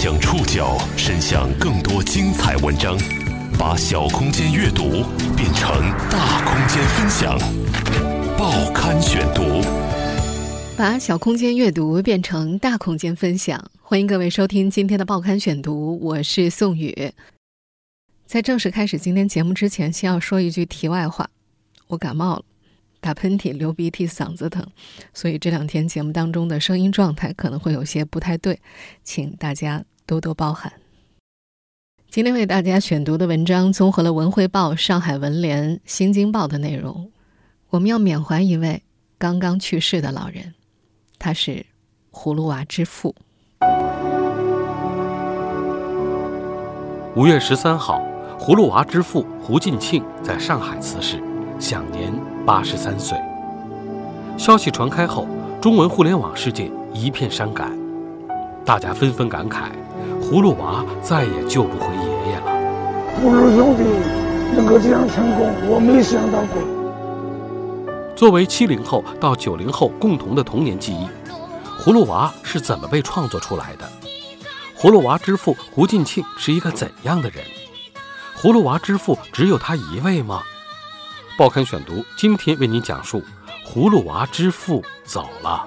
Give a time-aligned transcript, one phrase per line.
[0.00, 2.96] 将触角伸向更多精彩文章，
[3.58, 5.02] 把小空间阅读
[5.36, 5.68] 变成
[6.08, 7.36] 大空间分享。
[8.38, 9.42] 报刊选读，
[10.76, 13.60] 把小空间阅读变成大空间分享。
[13.82, 17.12] 欢迎各位收听今天的报刊选读，我是宋宇。
[18.24, 21.28] 在正式开始今天节目之前，先要说一句题外话：
[21.88, 22.44] 我感冒了。
[23.00, 24.66] 打喷嚏、流鼻涕、嗓子疼，
[25.14, 28.60] 所以这两天节目当中的声音状态可能会有些不太对，
[29.02, 30.72] 请大家多多包涵。
[32.10, 37.10] 今天为大家选读的文章综合了《文汇报》、《上海文联》、《新京报》的内容。
[37.68, 38.82] 我们要缅怀一位
[39.18, 40.54] 刚刚去世的老人，
[41.18, 41.66] 他是
[42.10, 43.14] 葫芦娃之父。
[47.14, 48.00] 五月十三号，
[48.38, 51.22] 葫芦娃之父胡进庆在上海辞世。
[51.58, 52.12] 享年
[52.46, 53.18] 八十三岁。
[54.36, 55.26] 消息传开后，
[55.60, 57.76] 中文互联网世界一片伤感，
[58.64, 59.70] 大家纷纷感慨：
[60.22, 62.52] 葫芦娃再也救不回爷爷了。
[63.20, 63.82] 葫芦兄弟
[64.54, 66.62] 能够这样成功，我没想到过。
[68.14, 71.06] 作为七零后到九零后共同的童年记忆，
[71.80, 73.88] 葫芦娃是怎么被创作出来的？
[74.76, 77.44] 葫芦娃之父胡进庆是一个怎样的人？
[78.40, 80.42] 葫芦娃之父只有他一位吗？
[81.38, 83.22] 报刊选读，今天为您讲述
[83.64, 85.64] 葫芦娃之父走了。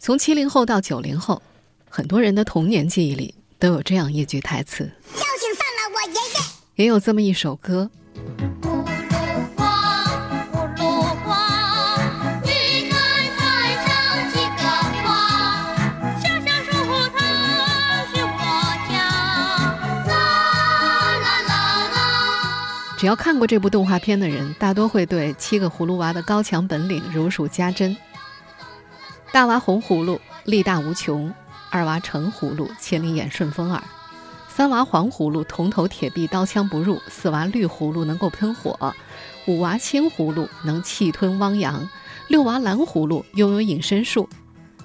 [0.00, 1.40] 从七零后到九零后，
[1.88, 4.78] 很多人的童年记忆里都有这样一句台词
[5.14, 7.88] ：“就请放了我爷爷。”也有这么一首歌。
[23.08, 27.96] 要看过这部动画片的人，大多会对七个葫芦娃的高强本领如数家珍。
[29.32, 31.32] 大娃红葫芦力大无穷，
[31.70, 33.82] 二娃橙葫芦千里眼顺风耳，
[34.46, 38.94] 三娃黄葫芦铜头铁臂刀枪不入，四娃绿葫芦能够喷火，
[39.46, 41.88] 五娃青葫芦能气吞汪洋，
[42.28, 44.28] 六娃蓝葫芦拥有隐身术，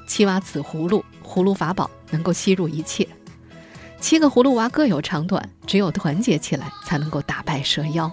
[0.08, 3.06] 七娃紫葫芦葫芦法宝能够吸入一切。
[4.04, 8.12] 七个葫芦娃各有长短，只有团结起来才能够打败蛇妖。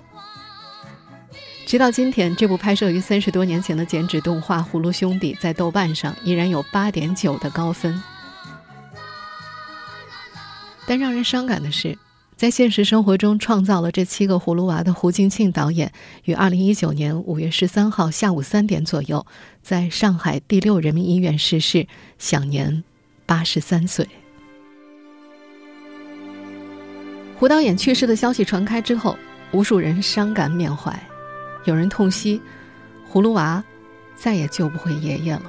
[1.67, 8.01] 直到今天，这部拍摄于三十多年前的剪纸动画《葫芦兄弟》在豆瓣上依然有八点九的高分。
[10.87, 11.99] 但让人伤感的是，
[12.37, 19.27] 在现实生活中创造了这七个葫芦娃的胡金庆导演，于二零一九年五月十三号下午三点左右，
[19.61, 22.85] 在上海第六人民医院逝世，享年
[23.27, 24.09] 八十三岁。
[27.41, 29.17] 胡导演去世的消息传开之后，
[29.51, 30.95] 无数人伤感缅怀，
[31.65, 32.39] 有人痛惜
[33.11, 33.65] 葫芦娃
[34.15, 35.43] 再也救不回爷爷了，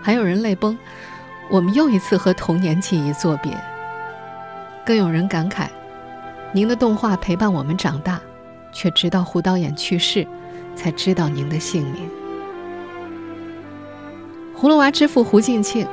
[0.00, 0.78] 还有人泪崩，
[1.50, 3.52] 我们又一次和童年记忆作别。
[4.82, 5.68] 更有人感慨，
[6.52, 8.18] 您的动画陪伴我们长大，
[8.72, 10.26] 却直到胡导演去世，
[10.74, 12.08] 才知道您的姓名。
[14.58, 15.86] 葫芦娃之父胡进庆，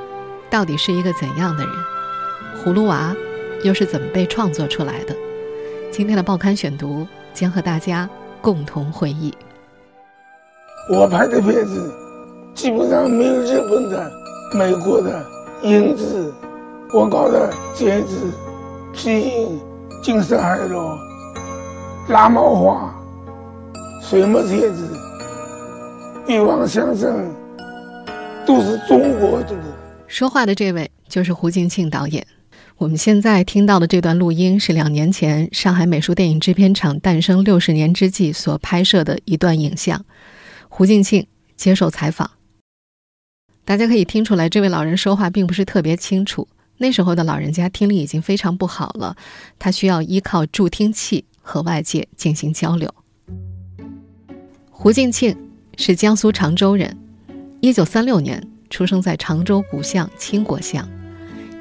[0.50, 1.76] 到底是一个怎样的人？
[2.64, 3.14] 葫芦娃。
[3.64, 5.16] 又是怎么被创作出来的？
[5.92, 8.10] 今天的报刊选读将和大家
[8.42, 9.34] 共同回忆。
[10.90, 11.94] 我拍的片子
[12.56, 14.12] 基本上没有日本的、
[14.54, 15.26] 美国的、
[15.62, 16.34] 英子、
[16.94, 18.16] 我搞的剪纸、
[18.94, 19.60] 皮影、
[20.02, 20.98] 金色海螺、
[22.10, 22.96] 拉毛花、
[24.02, 24.88] 水墨剪纸、
[26.28, 27.32] 欲望相声，
[28.46, 29.56] 都是中国的。
[30.08, 32.26] 说话的这位就是胡金庆导演。
[32.78, 40.04] 我们现在听到的这段录音是两年前上海美术电影制片厂诞生六十年之际所拍摄的一段影像。
[40.68, 42.32] 胡静庆接受采访，
[43.66, 46.48] 大家可以听出来，这位老人说话并不是特别清楚。
[46.78, 49.16] 那时候的老人家听力已经非常不好了，
[49.60, 52.92] 他需要依靠助听器和外界进行交流。
[54.72, 55.38] 胡静庆
[55.78, 56.98] 是江苏常州人，
[57.60, 58.42] 一九三六年
[58.72, 60.90] 出生在常州古巷青果巷。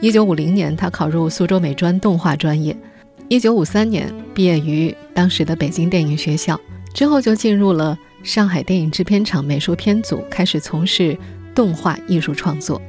[0.02, 2.74] 一九五零年，他考入苏州美专动画专业。
[3.28, 6.58] 一九五三年毕业于当时的北京电影学校，
[6.94, 11.16] 之后就进入了上海电影制片厂美术片组，开始从事
[11.54, 12.80] 动画艺术创作。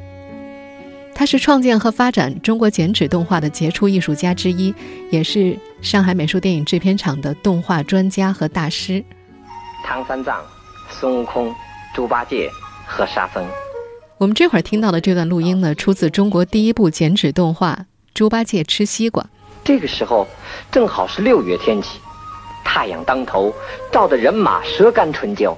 [1.13, 4.73] 他是创建和发展中国剪纸动画的杰出艺术家之一，
[5.09, 9.03] 也是上海美术电影制片厂的动画专家和大师。
[9.83, 10.41] 唐三藏、
[10.89, 11.53] 孙悟空、
[11.93, 12.49] 猪八戒
[12.87, 13.45] 和沙僧。
[14.21, 17.73] 我们这会儿听到的这段录音呢，出自中国第一部剪纸动画
[18.13, 19.23] 《猪八戒吃西瓜》。
[19.63, 20.27] 这个时候
[20.71, 21.99] 正好是六月天气，
[22.63, 23.51] 太阳当头，
[23.91, 25.57] 照得人马舌干唇焦。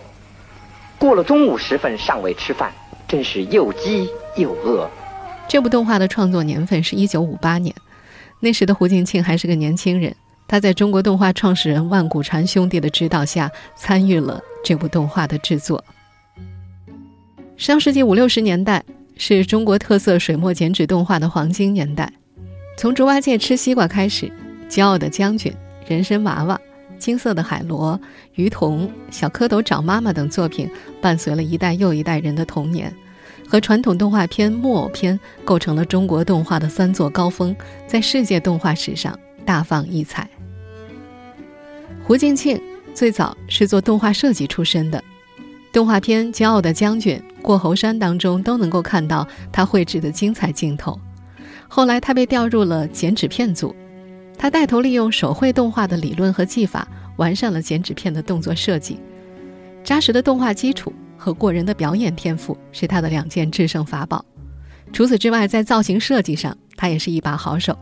[0.97, 2.71] 过了中午时分尚未吃饭，
[3.05, 4.89] 真是又饥又饿。
[5.45, 7.75] 这部动画的创作年份是一九五八年，
[8.39, 10.15] 那时的胡静庆还是个年轻人。
[10.47, 15.83] 他在中国动画创始人万古禅兄弟的指导下，参与了这部动画的制作。
[17.63, 18.83] 上世纪五六十年代
[19.15, 22.11] 是中国特色水墨剪纸动画的黄金年代，
[22.77, 24.29] 从猪八戒吃西瓜开始，
[24.69, 25.49] 骄傲的将军、
[25.87, 26.59] 人参娃娃、
[26.99, 27.97] 金色的海螺、
[28.35, 30.69] 鱼童、小蝌蚪找妈妈等作品，
[30.99, 32.93] 伴随了一代又一代人的童年，
[33.47, 37.55] 和传统动画片、木偶片构成了中国动画的三座高峰，
[37.87, 40.29] 在世界动画史上大放异彩。
[42.03, 42.61] 胡静庆
[42.93, 45.01] 最早是做动画设计出身的，
[45.71, 50.99] 动画片《骄傲的将军》《过猴山》当中都能够看到他绘制的精彩镜头。
[51.67, 53.75] 后来他被调入了剪纸片组，
[54.37, 56.87] 他带头利用手绘动画的理论和技法，
[57.17, 58.99] 完善了剪纸片的动作设计。
[59.83, 64.23] 扎实的动画基础和过人的表演天赋是他的两件制胜法宝。
[64.91, 67.77] 除此之外，在造型设计上，他也是一把好手。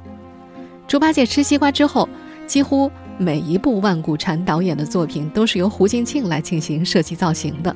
[0.87, 2.09] 猪八戒吃西瓜之后，
[2.45, 2.91] 几乎。
[3.17, 7.75] 每一部万古禅导演的作品都是由胡静庆来进行设计造型的，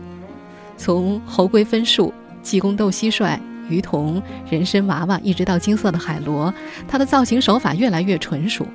[0.77, 3.39] 从猴龟分树、济公斗蟋蟀、
[3.69, 6.54] 鱼童、人参娃娃，一直到金色的海螺，
[6.88, 8.66] 他的造型手法越来越纯熟。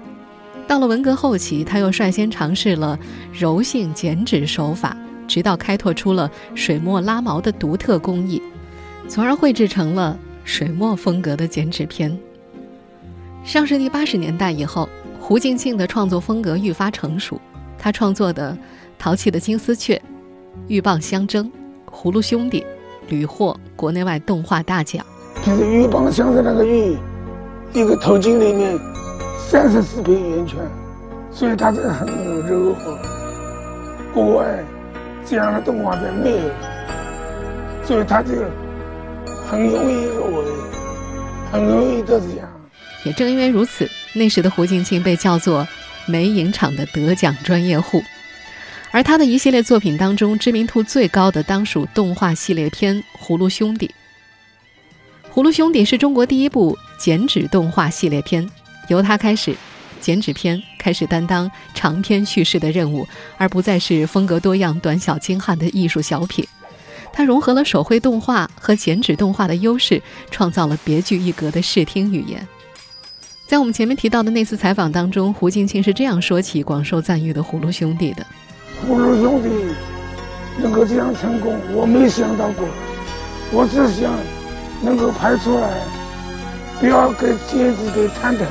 [0.67, 2.99] 到了文革后期，他又率先尝试了
[3.33, 8.41] 柔性剪纸手法，直到开拓出了水墨拉毛的独特工艺，
[9.09, 12.17] 从而绘制成了水墨风格的剪纸片。
[13.45, 14.89] 上世纪八十年代以后。
[15.23, 17.41] 胡静静的创作风格愈发成熟，
[17.79, 18.53] 他创作的
[18.99, 19.95] 《淘气的金丝雀》
[20.67, 21.45] 《鹬蚌相争》
[21.93, 22.61] 《葫芦兄弟》
[23.09, 25.05] 屡获国内外动画大奖。
[25.45, 26.99] 就是鹬蚌相争那个鹬，
[27.73, 28.79] 一个头巾里面
[29.49, 30.59] 三十四片圆圈，
[31.31, 32.07] 所以它这个很
[32.47, 32.99] 柔和。
[34.13, 34.65] 国外
[35.25, 36.51] 这样的动画片没有，
[37.85, 38.51] 所以它这个
[39.49, 40.45] 很容易入围，
[41.53, 42.29] 很容易得奖。
[43.05, 43.89] 也正因为如此。
[44.13, 45.65] 那时的胡静静被叫做
[46.07, 48.03] “美影厂的得奖专业户”，
[48.93, 53.87] 而他的一系列作品当中，知名度最高的当属动画系列片《葫芦兄弟》。
[55.33, 58.49] 《葫芦兄弟》是中国第一部剪纸动画系列片，
[58.89, 59.55] 由他开始，
[60.01, 63.07] 剪纸片开始担当长篇叙事的任务，
[63.39, 66.45] 而不再是风格多样、短小精悍的艺术小品。
[67.13, 70.03] 他融合了手绘动画和剪纸动画的优势，
[70.33, 72.47] 创造了别具一格的视听语言。
[73.47, 78.27] 在我们前面提到的那次采访当中，胡静庆是这样说起广受赞誉的《葫芦兄弟》的
[78.87, 79.49] ：“葫芦兄弟
[80.59, 82.67] 能够这样成功，我没想到过。
[83.53, 84.13] 我只想
[84.83, 85.71] 能够拍出来，
[86.81, 88.47] 不要给剪子给摊台，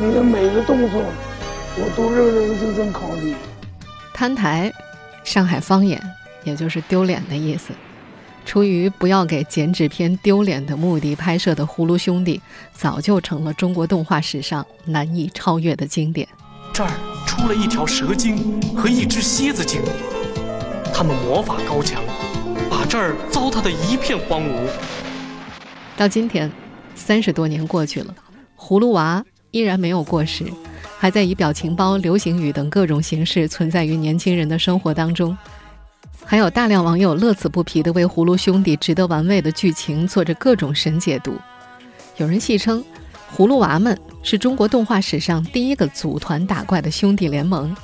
[0.00, 1.02] 你的每个动作
[1.78, 3.34] 我都认认真真考虑。
[4.12, 4.72] 摊台，
[5.22, 6.00] 上海方言，
[6.44, 7.72] 也就是丢脸的意思。”
[8.46, 12.38] 出于不要给剪纸片丢脸的目的拍摄的《葫芦兄弟》，
[12.72, 16.28] 早就成了中国动画史上难以超越的经典。
[16.76, 16.90] 这儿
[17.26, 19.80] 出了一条蛇精和一只蝎子精，
[20.92, 22.02] 他们魔法高强，
[22.68, 24.68] 把这儿糟蹋得一片荒芜。
[25.96, 26.52] 到今天，
[26.94, 28.14] 三十多年过去了，
[28.58, 30.44] 葫芦娃依然没有过时，
[30.98, 35.34] 还在以表情包、流行语等各种形式存在于年轻人的生活当中。
[36.26, 41.38] 还有大量网友乐此不疲地为《葫芦兄弟》值得玩味的剧情做着各种神解读。
[42.18, 42.84] 有人戏称，
[43.34, 47.74] 葫芦娃们是中国动画史上第一个组团打怪的兄弟联盟。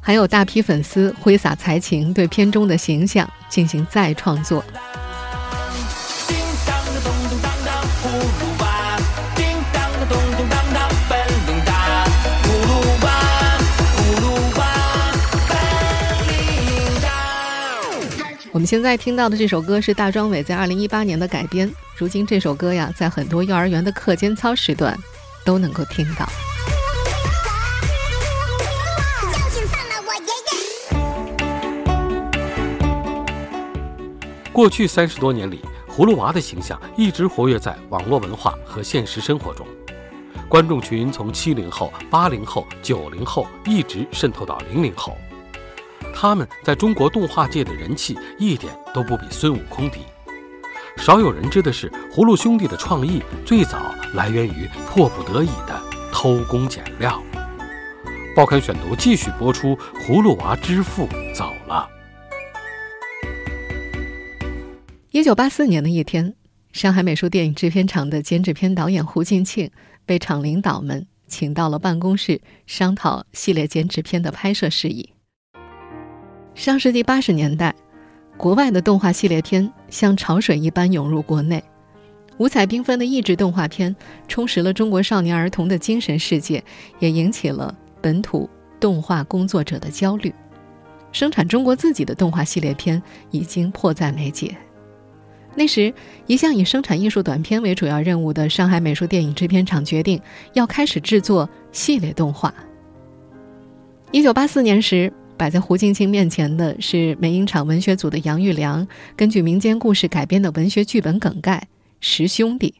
[0.00, 4.62] 还有大批粉丝挥洒才情，对片中的形象进行再创作。
[18.56, 21.70] 我们现在听到的这首歌是大张伟在二零一八年的改编。
[21.94, 24.98] 如今这首歌呀，在很多幼儿园的课间操时段
[25.44, 26.26] 都能够听到。
[34.54, 39.66] 过去三十多年里，葫芦娃的形象一直活跃在网络文化和现实生活中，
[40.48, 45.14] 观众群从七零后、八零后、九零后一直渗透到零零后。
[46.18, 49.98] 他们在中国动画界的人气一点都不比孙悟空低。
[50.96, 55.78] 少有人知的是，葫芦兄弟的创意最早来源于迫不得已的
[56.10, 57.22] 偷工减料。
[58.34, 61.86] 报刊选读继续播出：葫芦娃之父走了。
[65.10, 66.34] 一九八四年的一天，
[66.72, 69.70] 上海美术电影制片厂的剪纸片导演胡进庆
[70.06, 75.10] 被厂领导们请到了办公室商讨系列剪纸片的拍摄事宜。
[76.56, 77.74] 上世纪八十年代，
[78.38, 81.62] 国外的动画系列片像潮水一般涌入国内，
[82.38, 83.94] 五彩缤纷的益智动画片
[84.26, 86.64] 充实了中国少年儿童的精神世界，
[86.98, 88.48] 也引起了本土
[88.80, 90.34] 动画工作者的焦虑。
[91.12, 94.56] 生产中国自己的动画系列片已经迫在眉睫。
[95.54, 95.92] 那时，
[96.26, 100.18] 一向以生产艺术短片为主要任务的上海美术电影制片厂决定
[100.54, 102.52] 要开始制作系列动画。
[104.10, 105.12] 一九八四年时。
[105.36, 111.68] 摆在胡静庆面前的是梅影厂文学组的杨玉良根据民间故事改编的文学剧本梗概
[112.00, 112.74] 《十兄弟》。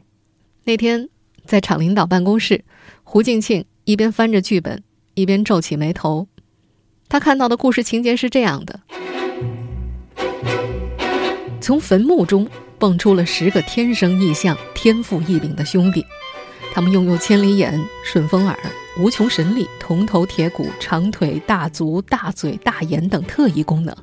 [0.63, 1.09] 那天
[1.45, 2.63] 在厂领导办公室，
[3.03, 4.83] 胡静庆一边翻着剧本，
[5.13, 6.27] 一边皱起眉头。
[7.07, 8.81] 他看到的故事情节是这样的：
[11.61, 12.47] 从坟墓中
[12.79, 16.05] 蹦出了十个天生异象、天赋异禀的兄弟，
[16.73, 18.57] 他们拥有千里眼、顺风耳。
[18.99, 23.95] 无穷神力、铜头铁骨、长腿、大足、大嘴、大眼等特异功能，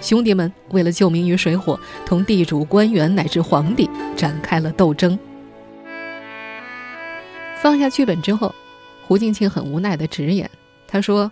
[0.00, 5.18] 兄弟们为了救民于水火，同地主、官员乃至皇帝展开了斗争。
[7.60, 8.54] 放下剧本之后，
[9.06, 10.50] 胡静庆很无奈的直言
[10.88, 11.30] ：“他说，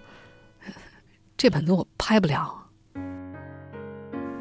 [1.38, 2.54] 这本子我拍不了。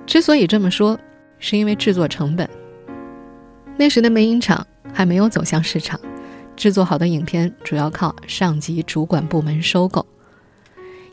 [0.05, 1.00] 之所以这么说，
[1.39, 2.50] 是因为制作成本。
[3.77, 5.98] 那时的美影厂还没有走向市场。”
[6.55, 10.05] 制作好的影片主要靠上级主管部门收购。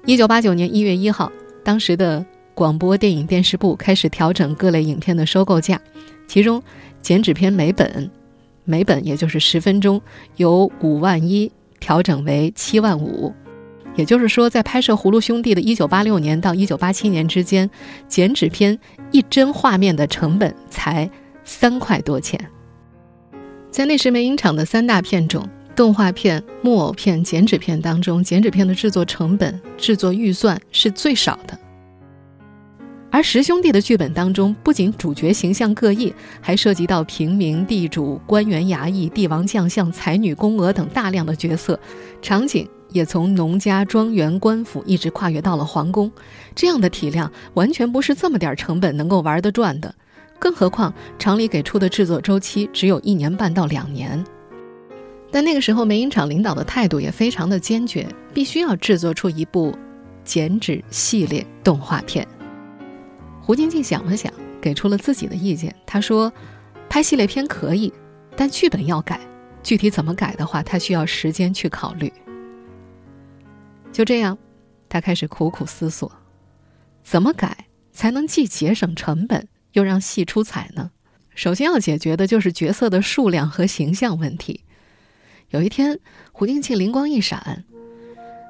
[0.04, 1.30] 一九八九年一月一号，
[1.64, 5.80] 当时的广播电影电视部开始调整各类影片的收购价，
[6.26, 6.62] 其中
[7.02, 8.11] 剪纸片每本，
[8.64, 10.00] 每本也就是十分钟，
[10.37, 13.33] 由五万一调整为七万五。
[13.97, 17.68] 也就是说，在拍摄《葫芦兄弟》的一九八六年到一九八七年之间，
[18.07, 18.78] 剪纸片
[19.11, 21.11] 一帧画面的成本才
[21.42, 22.38] 三块多钱。
[23.78, 31.56] 在那时美影厂的三大片种——动画片、木偶片、剪纸片当中，剪纸片的制作成本、制作预算是最少的。
[33.08, 41.78] 而十兄弟的剧本当中，不仅主角形象各异，还涉及到平民、地主、官员、衙役、帝王将相、才女、宫娥等大量的角色，
[42.20, 46.11] 场景也从农家、庄园、官府一直跨越到了皇宫。
[46.52, 49.94] 这样的体量，完全不是这么点成本能够玩得转的。
[50.38, 54.25] 更何况，厂里给出的制作周期只有一年半到两年。
[55.30, 59.76] 但那个时候，美影厂领导的态度也非常的坚决，必须要制作出一部
[60.25, 62.26] 剪纸系列动画片。
[63.42, 65.75] 胡静静想了想，给出了自己的意见。
[65.85, 66.33] 他说
[66.88, 67.92] ：“拍系列片可以，
[68.37, 69.21] 但剧本要改。
[69.62, 72.11] 具体怎么改的话，他需要时间去考虑。”
[73.92, 74.38] 就这样，
[74.88, 76.11] 他开始苦苦思索，
[77.02, 79.47] 怎么改才能既节省成本。
[79.78, 80.90] 又让戏出彩呢？
[81.37, 84.64] 首先要解决的就是角色的数量和形象问题。
[85.50, 86.00] 有一天，
[86.32, 87.64] 胡定庆灵光一闪，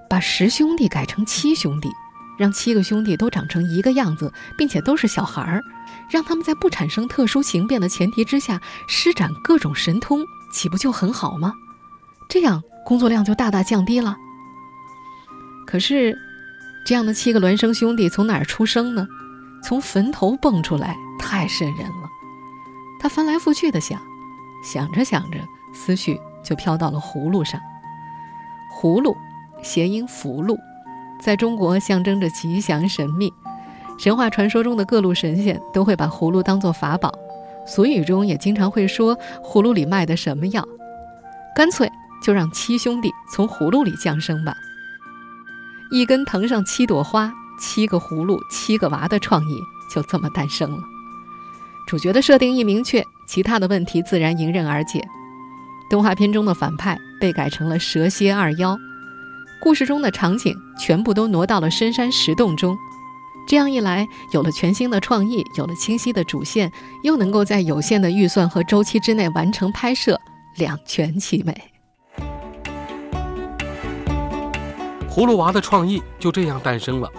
[0.08, 1.90] 把十兄弟改成七兄弟，
[2.38, 5.62] 让七个兄弟都长成一个样子，并且都是小孩儿，
[6.10, 11.52] 让他们在不产生特殊形变的前提之下施展各种神通，岂不就很好吗？
[12.30, 14.16] 这样工作量就大大降低了。
[15.66, 16.18] 可是，
[16.86, 19.06] 这样的七个孪生兄弟从哪儿出生呢？
[19.62, 22.08] 从坟头蹦出来，太瘆人了。
[23.00, 24.00] 他翻来覆去的想，
[24.64, 25.38] 想着想着，
[25.72, 27.60] 思绪就飘到了葫芦上。
[28.74, 29.16] 葫芦，
[29.62, 30.58] 谐音福禄，
[31.20, 33.32] 在中国象征着吉祥神秘。
[33.98, 37.12] 神话传说中的各路神仙都会把葫芦当作法宝，
[37.66, 40.64] 俗语中也经常会说葫芦里卖的什么药。
[41.54, 41.90] 干脆
[42.22, 44.54] 就让七兄弟从葫芦里降生吧。
[45.90, 47.32] 一根藤上七朵花。
[47.58, 49.60] 七个葫芦，七个娃的创意
[49.90, 50.78] 就这么诞生了。
[51.86, 55.06] 主角的设定一明确，其他的问题自然迎刃而解。
[55.90, 58.76] 动画片中的反派被改成了蛇蝎二妖，
[59.60, 62.76] 故事中的场景全部都挪到了深山石洞中。
[63.46, 66.70] 这样一来，有了全新的创意，有了清晰的主线，
[67.02, 70.20] 又能够在有限的预算和周期之内完成拍摄，
[70.56, 71.56] 两全其美。
[75.08, 77.10] 葫芦娃的创意就这样诞生了。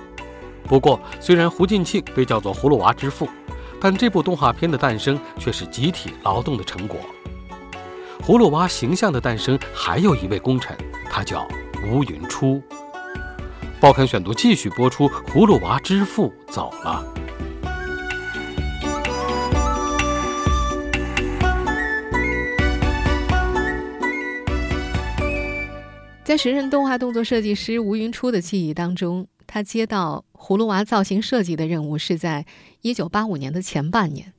[0.70, 3.28] 不过，虽然胡进庆被叫做“葫芦娃之父”，
[3.82, 7.00] 但这部动画片的诞生却是集体劳动的成果。
[8.22, 10.78] 葫芦娃形象的诞生还有一位功臣，
[11.10, 11.48] 他叫
[11.84, 12.62] 吴云初。
[13.80, 17.04] 报刊选读继续播出：“葫芦娃之父走了。”
[26.24, 29.26] 在时任动画动作设计师吴云初的记忆当中。
[29.52, 32.46] 他接到葫芦娃造型设计的任务是在
[32.81, 34.34] 一九八五年的前半年。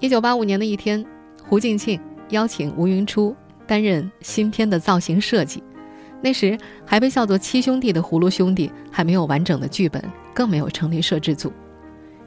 [0.00, 1.04] 一九八五年的一天，
[1.46, 5.62] 胡静庆邀请吴云初担任新片的造型设计。
[6.22, 10.02] 那时还被叫做七兄弟的葫芦兄弟还没有完整的剧本，
[10.34, 11.52] 更没有成立摄制组。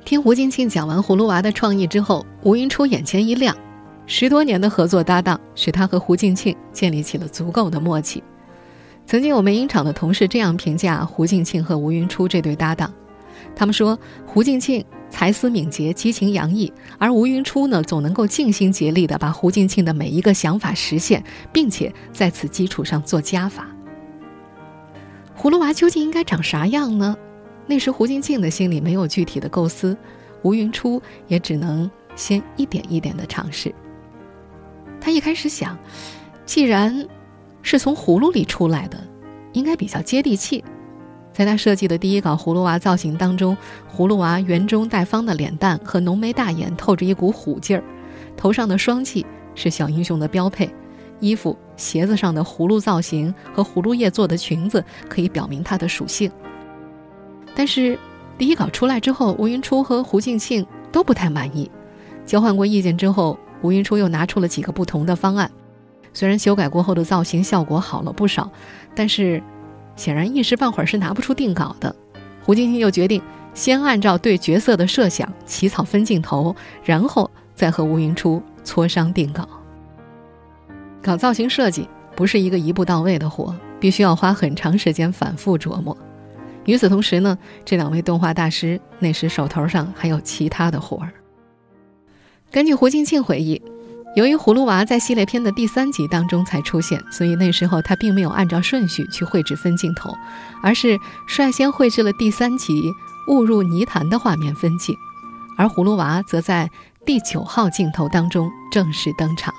[0.05, 3.55] 听胡静庆讲完葫芦娃的创意之后，吴云初眼前一亮。
[4.05, 8.24] 十多年的合作搭档，使他和胡静庆建立起了足够的默契。
[9.06, 12.92] 曾经我们影厂的同事这样评价胡静庆和吴云初这对搭档，
[13.56, 23.68] 他们说胡静庆才思敏捷、激情洋溢，而吴云初呢，总能够尽心竭力地把胡静庆的每一个想法实现，并且在此基础上做加法。
[25.38, 27.16] 葫芦娃究竟应该长啥样呢？
[27.68, 29.96] 那时胡静庆的心里没有具体的构思，
[30.42, 33.74] 吴云初也只能先一点一点的尝试。
[35.00, 35.78] 他一开始想，
[36.46, 37.08] 既然
[37.63, 38.98] 是从葫芦里出来的，
[39.53, 40.63] 应该比较接地气。
[41.32, 43.58] 在他设计的第一稿葫芦娃造型当中，
[43.91, 47.84] 葫芦娃圆中带方的脸蛋和浓眉大眼透着一股虎劲儿，
[48.38, 50.70] 头上的双髻是小英雄的标配，
[51.20, 56.32] 衣服、鞋子上的葫芦造型和葫芦叶做的裙子可以表明它的属性。
[57.55, 57.98] 但是，
[58.38, 61.72] 第一稿出来之后，吴云初和胡静庆都不太满意。
[62.25, 65.50] 交换过意见之后，吴云初又拿出了几个不同的方案。
[66.13, 68.50] 虽然修改过后的造型效果好了不少，
[68.96, 69.41] 但是
[69.96, 71.96] 显然一时半会儿是拿不出定稿的。
[72.43, 73.22] 胡静庆又决定
[73.53, 79.48] 先按照对角色的设想起草分镜头，然后再和吴云初磋商定稿。
[81.01, 85.98] 搞造型设计不是一个一步到位的活，必须要花很长时间反复琢磨。
[86.65, 91.12] 与此同时呢，这两位动画大师那时手头上还有其他的活儿。
[92.51, 93.62] 根据胡静庆回忆，
[94.15, 100.15] 由于葫芦娃在系列片的第三集当中才出现，所以那时候他并没有按照顺序去绘制分镜头，
[100.62, 102.93] 而是率先绘制了第三集
[103.27, 104.96] 误入泥潭的画面分镜，
[105.58, 106.70] 而葫芦娃则在
[107.03, 109.51] 第九号镜头当中正式登场。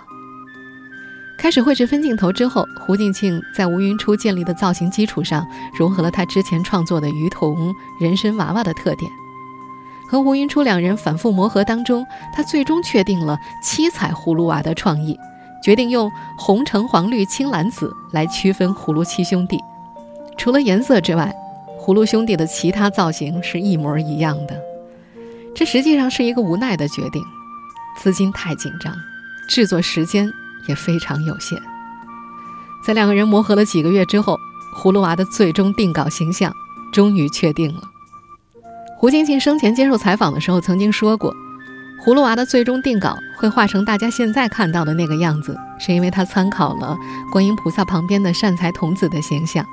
[1.37, 5.45] 开始绘制分镜头之后，胡静庆在吴云初建立的造型基础上，
[5.77, 9.11] 融合了他之前创作的鱼童、人参娃娃的特点。
[10.09, 15.19] 和吴云初两人反复磨合当中，他最终确定了七彩葫芦娃的创意，
[15.63, 19.59] 决定用红、橙、黄、绿、青、蓝、紫来区分葫芦七兄弟。
[20.37, 21.35] 除了颜色之外，
[21.81, 24.61] 葫芦兄弟的其他造型是一模一样的。
[25.55, 27.23] 这实际上是一个无奈的决定，
[27.99, 28.95] 资金太紧张，
[29.49, 30.31] 制作时间。
[30.67, 31.63] 也非常有限。
[32.87, 34.39] 在两个人磨合了几个月之后，
[34.75, 36.51] 葫芦娃的最终定稿形象
[36.91, 37.83] 终于确定了。
[38.97, 41.33] 胡静庆生前接受采访的时候曾经说过，
[42.05, 46.97] 葫芦娃的最终定稿会画成大家现在看到的那个样子，是因为他参考了
[47.31, 49.65] 观音菩萨旁边的善财童子的形象。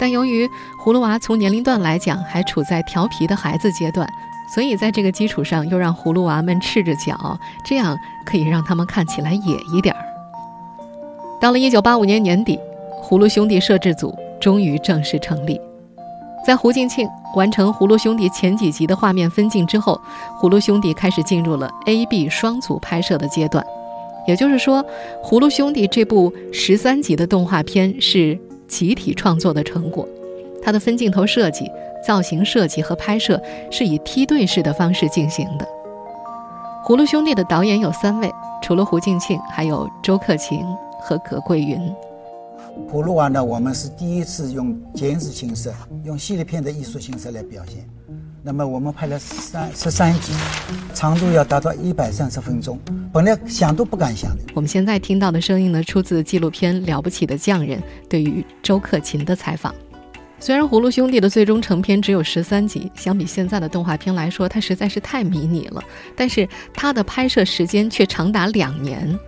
[0.00, 0.48] 但由于
[0.82, 4.08] 葫芦娃从年龄段来讲还处在调皮的孩子阶段。
[4.46, 10.00] 所以，在这个基础上，又让葫芦娃们赤着脚，这样可以让他们看起来野一点儿。
[11.40, 12.60] 到了1985年年底，
[13.02, 15.58] 葫芦兄弟摄制组终于正式成立。
[16.44, 19.98] 在胡静庆完成葫芦兄弟前几集的画面分镜之后，
[20.38, 23.64] 葫芦兄弟开始进入了 A、B 双组拍摄的阶段。
[24.26, 24.84] 也就是说，
[25.22, 30.06] 葫芦兄弟这部十三集的动画片是集体创作的成果，
[30.62, 31.70] 它的分镜头设计。
[32.06, 35.66] 造型设计和拍摄是以梯队式的方式进行的。
[36.84, 38.30] 葫芦兄弟的导演有三位，
[38.60, 40.60] 除了胡静庆，还有周克勤
[41.00, 41.80] 和葛桂云。
[42.90, 45.72] 葫芦娃呢，我们是第一次用剪纸形式，
[46.04, 47.88] 用系列片的艺术形式来表现。
[48.42, 50.32] 那么我们拍了三十三集，
[50.92, 52.78] 长度要达到一百三十分钟，
[53.12, 54.42] 本来想都不敢想的。
[54.54, 59.74] 我们现在听到的声音呢，出自纪录片《了不起的匠人》对于周克勤的采访。
[60.38, 65.82] 虽然《葫芦兄弟》的最终成片只有十三集，相比现在的动画片来说，它实在是太迷你了。
[66.14, 69.18] 但是它的拍摄时间却长达两年。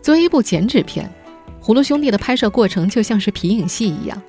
[0.00, 1.04] 作为一部剪纸片，
[1.68, 4.22] 《葫芦兄弟》的拍摄过程就像是皮影戏一样，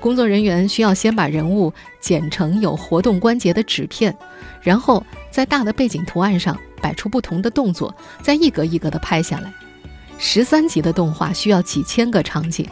[0.00, 4.14] 工作人员需要先把人物剪成有活动关节的纸片，
[4.60, 9.50] 然后在大的背景图案上摆出不同的动作，再一格一格的拍下来。
[10.18, 12.68] 十三集的动画需要几千个场景。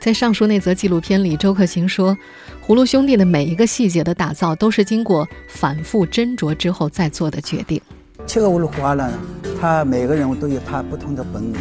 [0.00, 2.16] 在上述那则纪录片里，周克勤说
[2.64, 7.82] ：“葫芦兄弟的每一个细节的打造都是经过反复斟酌之后再做的决定。
[8.24, 9.12] 七个葫芦娃呢，
[9.60, 11.58] 他每个人物都有他不同的本领。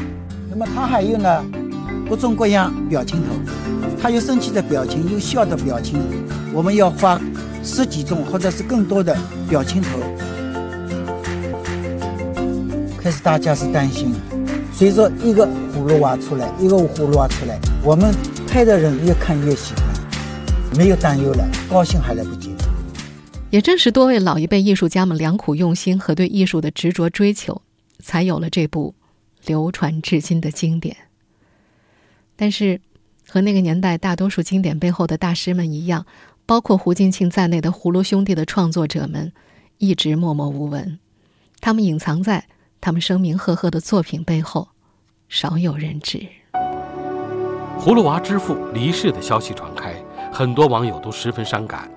[0.48, 1.44] 那么他还有呢，
[2.10, 3.36] 各种各样表情头，
[4.02, 6.00] 他有生气的表情，有笑的表情。
[6.54, 7.20] 我们要画
[7.64, 9.16] 十几种或者是更多的
[9.50, 10.00] 表情头。
[12.98, 14.14] 开始大家是担心。”
[14.74, 18.14] 随着一个葫芦娃出来，一个葫芦娃出来，我们
[18.48, 22.52] 拍的人越看越喜欢，没有担忧了，高兴还来不及。
[23.50, 27.60] 也正是多位老一辈艺术家们良苦用心和对艺术的执着追求，
[28.04, 28.94] 才有了这部
[29.46, 30.96] 流传至今的经典。
[32.38, 32.80] 但是，
[33.28, 36.06] 和那个年代大多数经典背后的大师们一样，
[36.46, 39.34] 包括胡金庆在内的葫芦兄弟的创作者们，
[39.80, 41.00] 一直默默无闻。
[41.60, 42.46] 他们隐藏在
[42.80, 44.70] 他们声名赫赫的作品背后，
[45.28, 46.26] 少有人知。
[47.80, 49.96] 葫芦娃之父离世的消息传开，
[50.32, 51.90] 很多网友都十分伤感，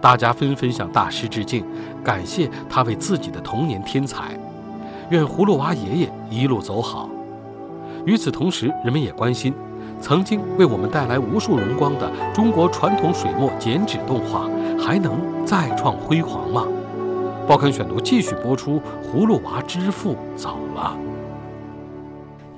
[0.00, 1.64] 大家纷纷向大师致敬，
[2.02, 4.38] 感谢他为自己的童年添彩，
[5.10, 7.10] 愿葫芦娃爷爷一路走好。
[8.06, 9.54] 与此同时，人们也关心，
[10.04, 14.46] 曾经为我们带来无数荣光的中国传统水墨剪纸动画，
[14.78, 16.68] 还能再创辉煌吗？
[17.48, 20.94] 报刊选读继续播出，《葫芦娃之父走了》。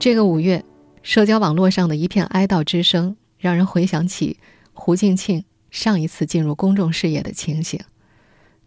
[0.01, 0.65] 这个五月，
[1.05, 4.39] 社交网络上的一片哀悼之声，让人回想起
[4.73, 7.79] 胡静庆上一次进入公众视野的情形。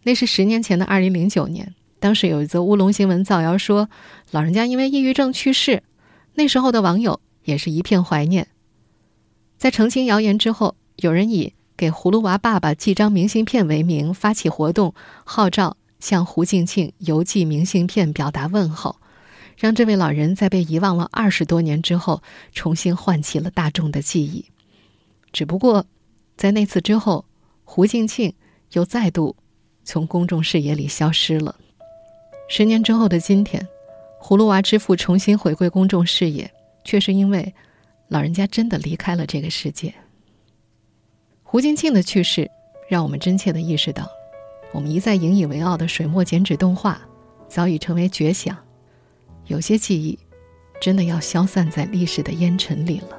[0.04, 3.90] 那是十年前的二零零九年，当时有一则乌龙新闻造谣说，
[4.30, 5.82] 老人家因为抑郁症去世。
[6.32, 8.46] 那时候的网友也是一片怀念。
[9.60, 14.94] 在澄清谣言之后，有人以给葫芦娃爸爸寄张明信片为名发起活动，
[15.24, 15.76] 号召。
[15.98, 18.96] 向胡静庆邮寄明信片表达问候，
[19.58, 24.46] 让这位老人在被遗忘了二十多年之后，重新唤起了大众的记忆。
[25.30, 25.84] 只不过，
[26.38, 27.26] 在那次之后，
[27.64, 28.32] 胡静庆
[28.72, 29.36] 又再度
[29.84, 31.54] 从公众视野里消失了。
[32.48, 33.68] 十年之后的今天，
[34.22, 36.50] 葫芦娃之父重新回归公众视野，
[36.82, 37.54] 却是因为
[38.10, 39.94] 老人家真的离开了这个世界。
[41.44, 42.50] 胡金庆的去世，
[42.88, 44.08] 让我们真切的意识到。
[44.72, 47.00] 我们一再引以为傲的水墨剪纸动画，
[47.48, 48.56] 早已成为绝响。
[49.46, 50.18] 有些记忆，
[50.80, 53.16] 真的要消散在历史的烟尘里了。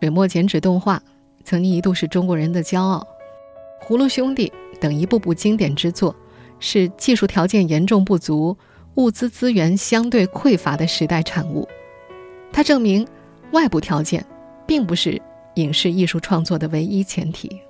[0.00, 1.02] 水墨剪纸动画
[1.44, 3.06] 曾经一度是中国人的骄傲，
[3.86, 6.16] 《葫芦兄弟》等一部部经典之作，
[6.60, 8.56] 是技术条件严重不足、
[8.94, 11.68] 物资资源相对匮乏的时代产物。
[12.52, 13.06] 它证明，
[13.52, 14.24] 外部条件
[14.66, 15.20] 并不是
[15.54, 17.60] 影视艺术创作的唯一前提。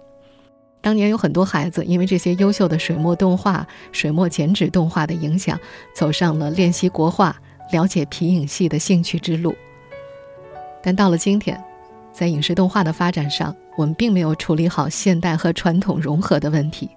[0.80, 5.58] 当年有很多孩子因为这些优秀的水墨动画、水墨剪纸动画的影响，
[5.94, 7.36] 走上了练习国画、
[7.70, 9.54] 了解皮影戏的兴趣之路。
[10.82, 11.62] 但到了今天，
[12.12, 16.88] 在影视动画的发展上，我们并没有处理好现代和传统融合的问题。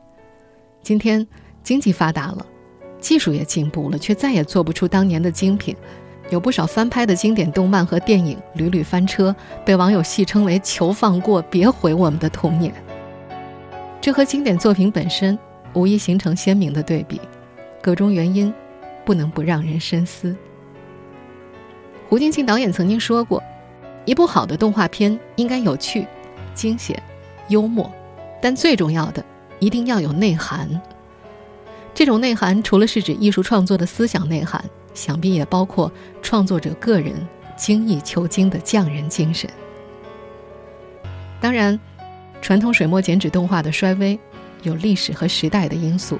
[0.82, 1.28] 今天
[1.62, 2.46] 经济发达了，
[3.00, 5.76] 技术也进步了，却再也做不出当年的精品。
[6.34, 12.74] 有不少翻拍的经典动漫和电影屡屡翻车，被网友戏称为“求放过，别毁我们的童年”。
[14.02, 15.38] 这和经典作品本身
[15.74, 17.22] 无疑形成鲜明的对比，
[17.84, 18.52] 各中原因
[19.06, 20.36] 不能不让人深思。
[22.10, 23.42] 胡金庆导演曾经说过，
[24.04, 26.08] 一部好的动画片应该有趣、
[26.56, 27.00] 惊险、
[27.50, 27.92] 幽默，
[28.42, 29.24] 但最重要的
[29.60, 30.68] 一定要有内涵。
[31.94, 37.16] 这种内涵除了是指艺术创作的思想内涵，想必也包括创作者个人
[37.56, 39.50] 精益求精的匠人精神。
[41.40, 41.80] 当然。
[42.42, 44.20] 传统水墨剪纸动画的衰微，
[44.64, 46.20] 有历史和时代的因素，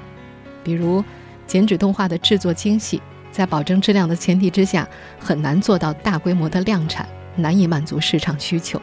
[0.62, 1.04] 比如
[1.46, 2.98] 剪纸动画的制作精细，
[3.30, 7.06] 在保证质量的前提之下，很难做到大规模的量产，
[7.36, 8.80] 难以满足市场需求。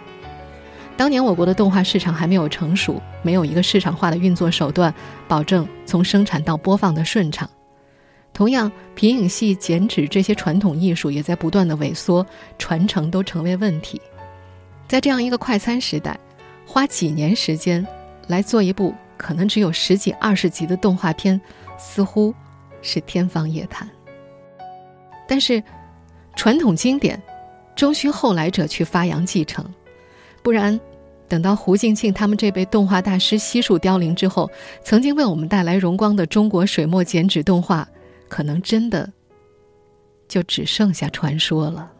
[0.95, 4.93] 当年我国的动画市场还没有成熟，没有一个市场化的运作手段，
[5.27, 7.49] 保证从生产到播放的顺畅。
[8.33, 12.25] 同样，皮影戏、剪纸这些传统艺术也在不断的萎缩，
[12.57, 14.01] 传承都成为问题。
[14.87, 16.19] 在这样一个快餐时代。
[16.63, 17.85] 花几年时间
[18.27, 21.41] 来做一部可能只有十几二十集的动画片，
[21.77, 22.33] 似乎
[22.81, 23.85] 是天方夜谭。
[25.27, 25.61] 但是，
[26.33, 27.21] 传统经典
[27.75, 29.65] 终需后来者去发扬继承，
[30.41, 30.79] 不然，
[31.27, 34.49] 等到胡静庆他们这辈动画大师悉数凋零之后，
[34.81, 37.85] 曾经为我们带来荣光的中国水墨剪纸动画，
[38.31, 39.11] 可能真的
[40.25, 41.91] 就只剩下传说了。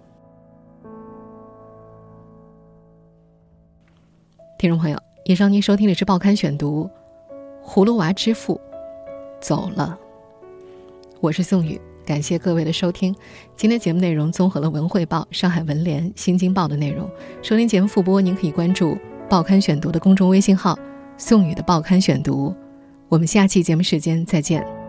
[4.57, 6.89] 听众朋友，以上您收听的是《报刊选读》，
[7.67, 8.57] 葫芦娃之父
[9.41, 9.99] 走了。
[11.19, 13.13] 我是宋宇，感谢各位的收听。
[13.57, 17.09] 今天节目内容综合了《文汇报》、上海文联、《新京报》的内容。
[17.41, 18.91] 收听节目复播，您可以关注
[19.29, 20.79] 《报刊选读》的公众微信号
[21.19, 22.55] “宋宇的报刊选读”。
[23.09, 24.80] 我们下期节目时间再见。